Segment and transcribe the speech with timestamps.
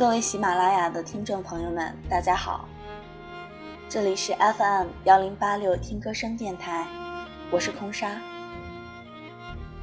[0.00, 2.66] 各位喜马拉雅的听众朋友们，大家好，
[3.86, 6.86] 这里是 FM 幺零八六听歌声电台，
[7.50, 8.18] 我是空沙。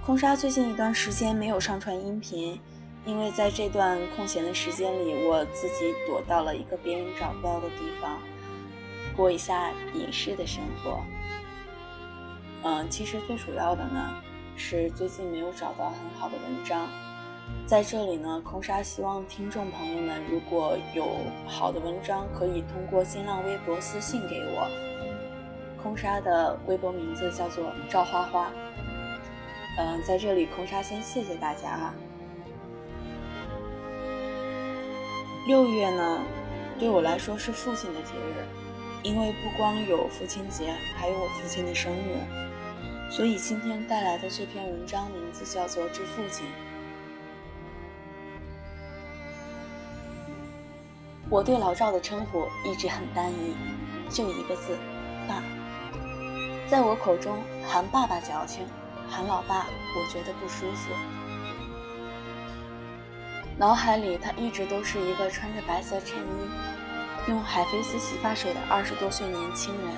[0.03, 2.59] 空沙最近一段时间没有上传音频，
[3.05, 8.17] 因为在这段空闲的时间里，我自己躲到了一个别人找不到的地方，
[9.15, 10.99] 过一下隐士的生活。
[12.63, 14.15] 嗯，其实最主要的呢，
[14.55, 16.89] 是最近没有找到很好的文章。
[17.67, 21.05] 在这里呢，空沙希望听众朋友们，如果有
[21.45, 24.65] 好的文章，可以通过新浪微博私信给我。
[25.83, 28.49] 空沙的微博名字叫做赵花花。
[29.77, 31.93] 嗯，在这里，空沙先谢谢大家啊。
[35.45, 36.23] 六月呢，
[36.79, 38.45] 对我来说是父亲的节日，
[39.03, 46.45] 因为不光有父亲节，还有我父亲的生日，所以今天带来的这篇文章名字叫做《致父亲》。
[51.29, 53.53] 我对老赵的称呼一直很单一，
[54.09, 54.77] 就一个字，
[55.27, 55.43] 爸。
[56.69, 58.65] 在我口中，喊爸爸矫情，
[59.09, 60.89] 喊老爸我觉得不舒服。
[63.57, 69.95] 脑海里他一直都是一个穿着白色衬衣、用海飞丝洗发水的二十多岁年轻人。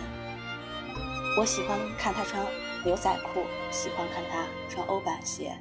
[1.37, 2.43] 我喜欢看他穿
[2.83, 5.55] 牛仔裤，喜欢看他穿欧版鞋。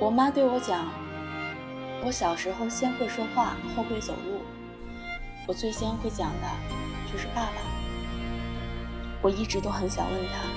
[0.00, 0.88] 我妈对我讲。
[2.04, 4.40] 我小时候先会说话，后会走路。
[5.46, 6.48] 我最先会讲的
[7.10, 7.62] 就是爸爸。
[9.20, 10.48] 我一直都很想问他，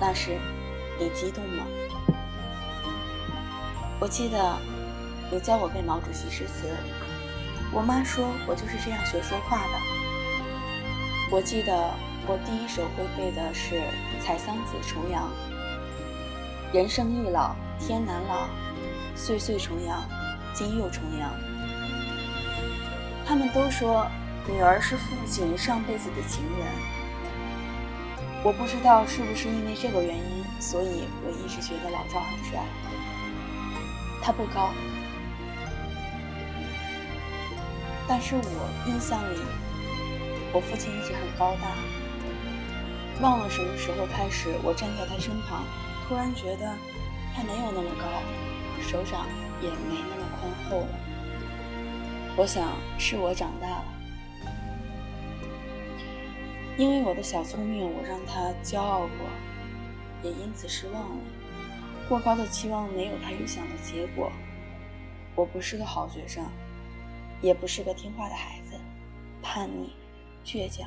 [0.00, 0.38] 那时
[0.98, 1.64] 你激动吗？
[4.00, 4.58] 我记得
[5.30, 6.68] 你教我背毛主席诗词，
[7.72, 9.72] 我妈说我就是这样学说话的。
[11.30, 11.72] 我记得
[12.26, 13.76] 我第一首会背的是
[14.20, 15.30] 《采桑子·重阳》：
[16.74, 18.48] 人生易老，天难老，
[19.14, 20.02] 岁岁重阳。
[20.56, 21.30] 今又重阳，
[23.26, 24.06] 他们都说
[24.48, 26.66] 女儿是父亲上辈子的情人。
[28.42, 32.64] 我不知道是不是因为这个原因，所以我一直觉得老赵很帅。
[34.22, 34.70] 他不高，
[38.08, 39.38] 但是我印象里，
[40.54, 41.68] 我父亲一直很高大。
[43.20, 45.66] 忘了什么时候开始，我站在他身旁，
[46.08, 46.74] 突然觉得
[47.34, 48.06] 他没有那么高，
[48.80, 49.26] 手掌
[49.62, 50.26] 也没那么。
[50.38, 50.88] 宽厚了，
[52.36, 53.84] 我想是我长大了，
[56.76, 59.26] 因为我的小聪明，我让他骄傲过，
[60.22, 61.24] 也因此失望了。
[62.06, 64.30] 过高的期望没有他预想的结果。
[65.34, 66.44] 我不是个好学生，
[67.40, 68.78] 也不是个听话的孩子，
[69.42, 69.94] 叛逆、
[70.44, 70.86] 倔强。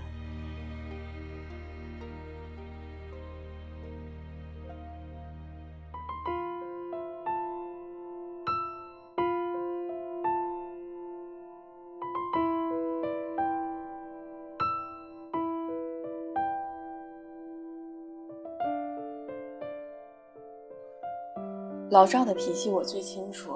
[22.00, 23.52] 老赵的脾气我最清楚，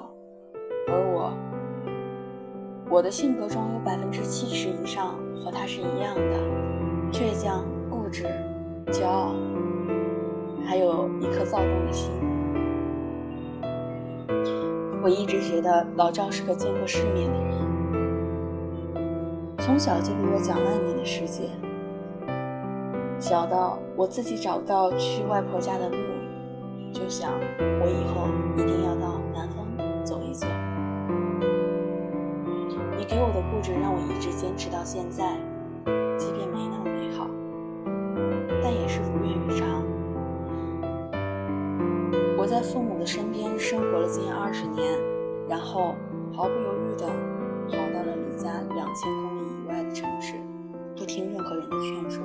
[0.86, 1.32] 而我，
[2.90, 6.38] 我的性格中有百分之七十以上和他是一样的，
[7.10, 8.26] 倔强、固执、
[8.88, 9.34] 骄傲，
[10.62, 12.10] 还有一颗躁动的心。
[15.02, 17.56] 我一直觉得老赵是个见过世面的人，
[19.60, 21.44] 从小就给我讲外面的世界，
[23.18, 25.96] 小到我自己找不到去外婆家的路。
[26.94, 29.66] 就想我以后一定要到南方
[30.04, 30.46] 走一走。
[32.96, 35.36] 你给我的固执让我一直坚持到现在，
[36.16, 37.28] 即便没那么美好，
[38.62, 39.82] 但也是如愿以偿。
[42.38, 44.96] 我在父母的身边生活了近二十年，
[45.48, 45.96] 然后
[46.32, 47.06] 毫不犹豫地
[47.70, 50.34] 跑到了离家两千公里以外的城市，
[50.96, 52.23] 不听任何人的劝说。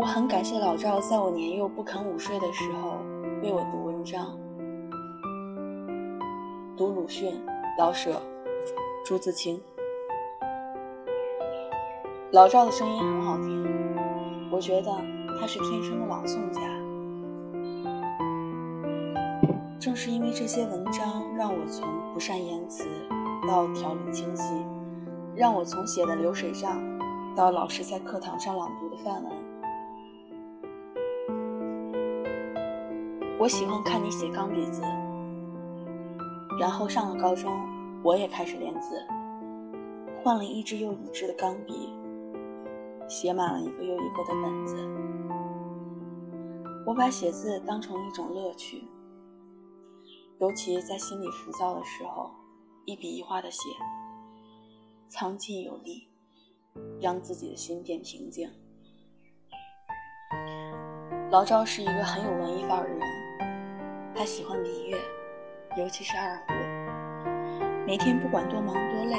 [0.00, 2.94] 我很感谢老赵，在我年幼不肯午睡的时候
[3.42, 4.34] 为我读文章，
[6.74, 7.38] 读鲁迅、
[7.76, 8.18] 老舍、
[9.04, 9.60] 朱自清。
[12.32, 13.68] 老赵的声音很好听，
[14.50, 14.90] 我觉得
[15.38, 16.62] 他是天生的朗诵家。
[19.78, 22.88] 正是因为这些文章，让我从不善言辞
[23.46, 24.54] 到条理清晰，
[25.36, 26.80] 让我从写的流水账
[27.36, 29.39] 到老师在课堂上朗读的范文。
[33.40, 34.82] 我喜欢看你写钢笔字，
[36.58, 37.50] 然后上了高中，
[38.04, 39.02] 我也开始练字，
[40.22, 41.88] 换了一支又一支的钢笔，
[43.08, 44.76] 写满了一个又一个的本子。
[46.84, 48.84] 我把写字当成一种乐趣，
[50.38, 52.30] 尤其在心里浮躁的时候，
[52.84, 53.70] 一笔一画的写，
[55.08, 56.10] 苍劲有力，
[57.00, 58.50] 让自己的心变平静。
[61.30, 63.00] 老赵是一个很有文艺范儿的人，
[64.20, 64.98] 他喜欢民乐，
[65.78, 66.52] 尤其是二胡。
[67.86, 69.16] 每天不管多忙多累，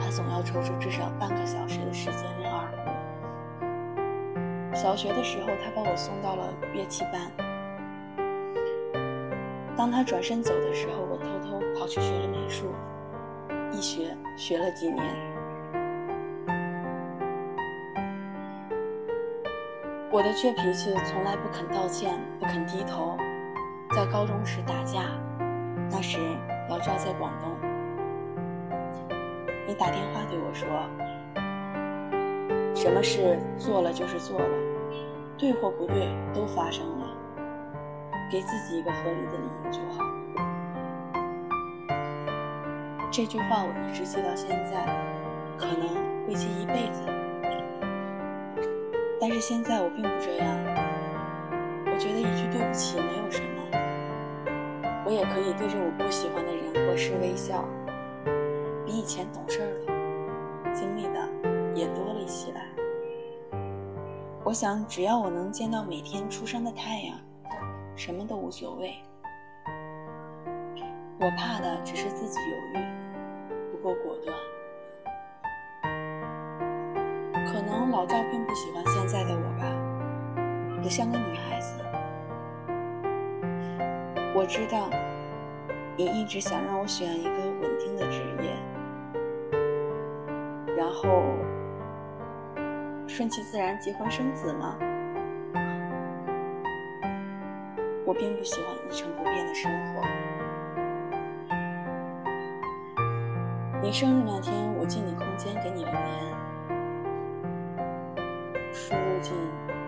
[0.00, 2.76] 他总要抽出至少半个小时的时间练二胡。
[4.74, 7.30] 小学的时候，他把我送到了乐器班。
[9.76, 12.74] 当他转身走的时候，我偷偷跑去学了美术，
[13.70, 15.04] 一学学了几年。
[20.10, 23.14] 我的倔脾气从来不肯道歉，不肯低头。
[23.98, 25.06] 在高中时打架，
[25.90, 26.20] 那时
[26.68, 27.50] 老赵在广东，
[29.66, 30.68] 你打电话对我说
[32.76, 34.56] ：“什么事做了就是做了，
[35.36, 37.08] 对或不对都发生了，
[38.30, 40.04] 给自己一个合理的理由就好。”
[43.10, 44.86] 这句话我一直记到现在，
[45.58, 45.88] 可能
[46.24, 47.02] 会记一辈子。
[49.20, 50.46] 但是现在我并不这样，
[51.84, 53.58] 我觉得一句对不起没有什么，
[55.08, 57.64] 我也可以对着我不喜欢的人或事微笑，
[58.84, 61.26] 比以前懂事了，经历的
[61.74, 62.68] 也多了一些来。
[64.44, 67.16] 我想只要我能见到每天出生的太阳，
[67.96, 68.96] 什么都无所谓。
[71.18, 72.84] 我怕的只是自己犹豫，
[73.72, 74.36] 不够果断。
[77.46, 81.87] 可能老赵并不喜欢现在的我吧，不像个女孩子。
[84.34, 84.88] 我知道
[85.96, 88.56] 你一直想让我选一个稳定的职业，
[90.76, 91.24] 然后
[93.06, 94.76] 顺其自然结婚生子吗？
[98.06, 100.02] 我并不喜欢一成不变的生活。
[103.82, 106.00] 你生日那天，我进你空间给你留言。
[108.72, 109.34] 输入进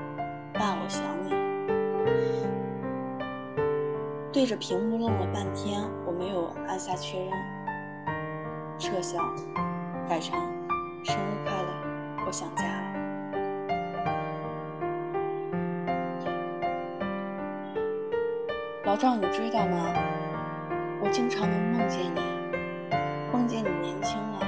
[0.54, 1.30] “爸，我想你”，
[4.40, 7.30] 对着屏幕愣了半天，我没有按下确认，
[8.78, 9.18] 撤销，
[10.08, 10.34] 改成
[11.04, 11.68] “生日快乐，
[12.26, 12.84] 我想家了”。
[18.86, 19.92] 老赵，你知道吗？
[21.02, 22.20] 我经常能梦见你，
[23.30, 24.40] 梦见你年轻了，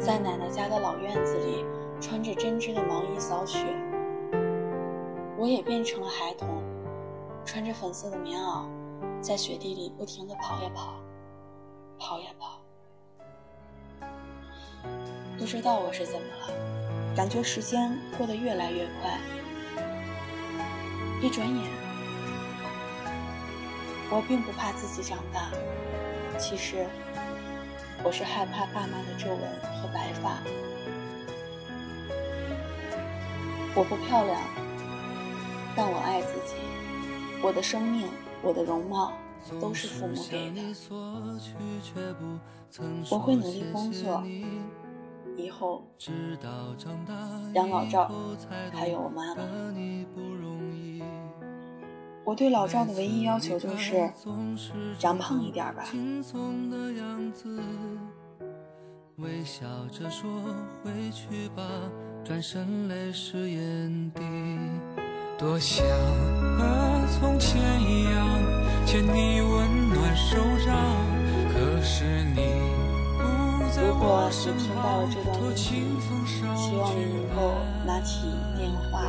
[0.00, 1.64] 在奶奶家的老院子里。
[2.00, 3.58] 穿着针织的毛衣扫雪，
[5.36, 6.59] 我也变成了孩童，
[7.50, 8.64] 穿着粉色的棉袄，
[9.20, 10.94] 在雪地里不停地跑呀跑，
[11.98, 12.60] 跑呀跑。
[15.36, 19.18] 不知道我是怎么了，感觉时间过得越来越快，
[21.20, 21.70] 一转眼，
[24.12, 25.50] 我并不怕自己长大，
[26.38, 26.86] 其实
[28.04, 30.38] 我是害怕爸妈的皱纹和白发。
[33.74, 34.40] 我不漂亮，
[35.74, 36.54] 但我爱自己。
[37.42, 38.06] 我的生命，
[38.42, 39.12] 我的容貌，
[39.60, 40.60] 都是父母给的。
[43.10, 44.22] 我会努力工作，
[45.36, 45.82] 以后
[47.54, 48.10] 养老赵，
[48.72, 49.42] 还有我妈妈。
[52.24, 54.12] 我对老赵的唯一要求就是
[54.98, 55.84] 长胖一点吧。
[59.16, 60.30] 微笑着说
[60.84, 61.62] 回去吧。
[62.22, 64.22] 转身泪湿眼底，
[65.38, 65.84] 多想
[67.18, 68.26] 从前一样
[68.86, 70.76] 牵你温暖手掌。
[71.52, 72.40] 可是你
[73.76, 77.38] 如果你听到了这段音，希望你能够
[77.86, 79.02] 拿起电话，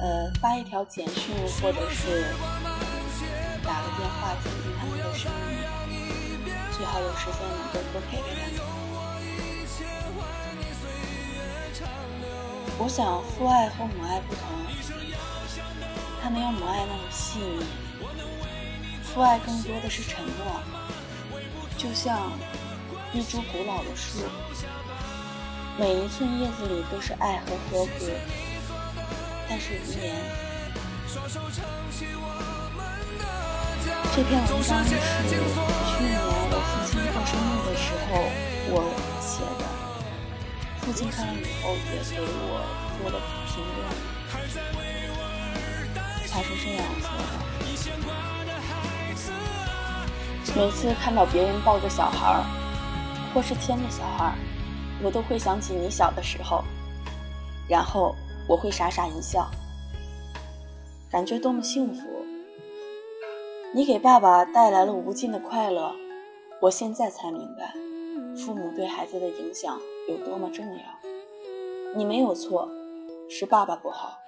[0.00, 2.34] 呃，发一条简讯，或者是
[3.64, 5.54] 打个电话听听他们的声音，
[6.76, 8.60] 最好有时间能够多陪陪他们。
[12.78, 14.42] 我想，父爱和母爱不同，
[16.26, 17.64] 它没有母爱那么细腻。
[19.04, 20.60] 父爱更多的是承诺，
[21.78, 22.32] 就像
[23.12, 24.24] 一株古老的树，
[25.78, 27.90] 每一寸叶子里都是爱和呵护。
[29.48, 30.16] 但是遗言，
[34.16, 38.18] 这篇文章是去年我父亲过生日的时候
[38.74, 38.74] 我
[39.22, 39.64] 写的。
[40.80, 42.66] 父亲看了以后也给我
[42.98, 43.16] 做了
[43.46, 43.78] 评论，
[46.36, 47.08] 他是这样说
[50.54, 52.44] 的：每次看到别人抱着小孩
[53.32, 54.34] 或是牵着小孩
[55.02, 56.62] 我都会想起你小的时候，
[57.66, 58.14] 然后
[58.46, 59.50] 我会傻傻一笑，
[61.10, 62.02] 感觉多么幸福。
[63.72, 65.90] 你给爸爸带来了无尽的快乐，
[66.60, 67.72] 我现在才明白，
[68.36, 70.82] 父母对孩子的影响有多么重要。
[71.94, 72.68] 你没有错，
[73.30, 74.18] 是爸爸不好。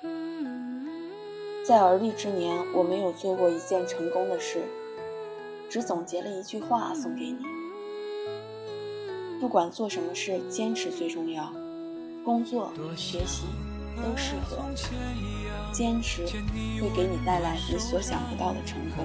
[1.68, 4.62] 在而立之年，我没有做过一件成功的事，
[5.68, 7.44] 只总结了一句话送给你：
[9.38, 11.52] 不管做什么事，坚持最重要。
[12.24, 13.42] 工作、学习
[13.98, 14.64] 都适合，
[15.70, 16.24] 坚持
[16.80, 19.04] 会给你带来你所想不到的成功。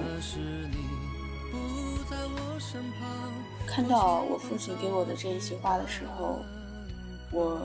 [3.66, 6.38] 看到我父亲给我的这一句话的时候，
[7.30, 7.60] 我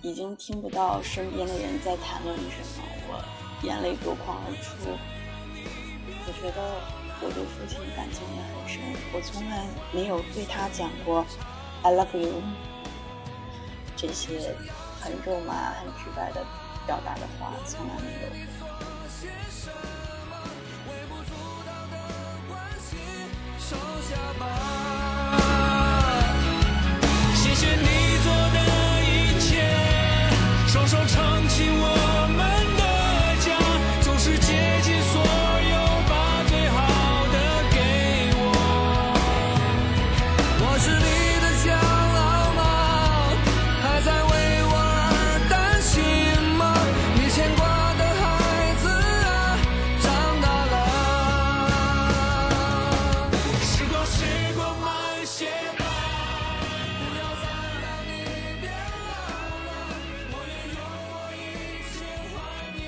[0.00, 3.22] 已经听不到身边的人在谈论什么，我
[3.62, 4.98] 眼泪夺眶而出。
[6.26, 6.60] 我觉得
[7.20, 8.80] 我对父亲感情也很深，
[9.12, 11.24] 我从来没有对他讲过
[11.82, 12.42] “I love you”。
[13.96, 14.54] 这些
[15.00, 16.44] 很肉麻、很直白的
[16.86, 18.28] 表达的话，从来没有。
[24.00, 24.16] 谢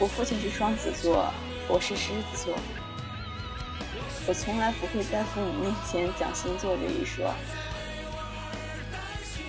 [0.03, 1.33] 我父亲是双子座，
[1.69, 2.59] 我是狮子座。
[4.27, 7.33] 我从来不会在父母面前讲星座这一说。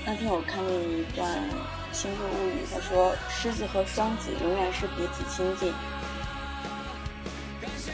[0.05, 1.27] 那天我看见一段
[1.91, 5.73] 星座物语，他说狮子和双子永远是彼此亲近，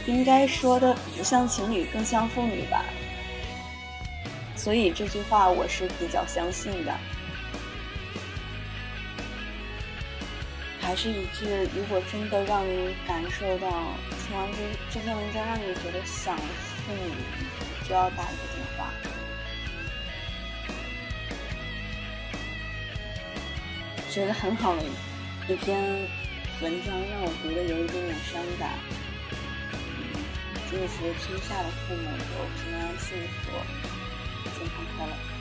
[0.06, 2.84] 应该说的不像情侣，更像父女吧。
[4.58, 6.94] 所以这句话我是比较相信的。
[10.90, 13.70] 还是一句，如果真的让你感受到
[14.26, 14.58] 听完这
[14.90, 17.14] 这篇文章让你觉得想父母，
[17.88, 18.90] 就要打一个电话。
[24.10, 24.84] 觉得很好的
[25.48, 25.80] 一篇
[26.60, 28.72] 文章，让我读的有一点点伤感。
[30.72, 33.52] 祝福天下的父母都平安幸福。
[34.58, 35.39] 健康快乐